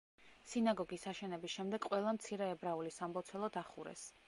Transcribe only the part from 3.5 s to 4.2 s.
დახურეს.